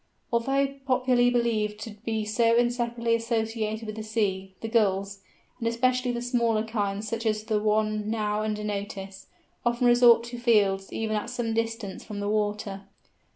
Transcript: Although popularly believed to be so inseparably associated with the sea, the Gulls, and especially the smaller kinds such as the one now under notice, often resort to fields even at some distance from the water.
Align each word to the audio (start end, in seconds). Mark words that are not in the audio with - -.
Although 0.33 0.77
popularly 0.87 1.29
believed 1.29 1.79
to 1.81 1.91
be 1.91 2.25
so 2.25 2.55
inseparably 2.55 3.13
associated 3.13 3.85
with 3.85 3.97
the 3.97 4.01
sea, 4.01 4.55
the 4.61 4.67
Gulls, 4.67 5.19
and 5.59 5.67
especially 5.67 6.11
the 6.11 6.23
smaller 6.23 6.63
kinds 6.63 7.07
such 7.07 7.23
as 7.23 7.43
the 7.43 7.61
one 7.61 8.09
now 8.09 8.41
under 8.41 8.63
notice, 8.63 9.27
often 9.63 9.85
resort 9.85 10.23
to 10.23 10.39
fields 10.39 10.91
even 10.91 11.15
at 11.15 11.29
some 11.29 11.53
distance 11.53 12.03
from 12.03 12.19
the 12.19 12.27
water. 12.27 12.85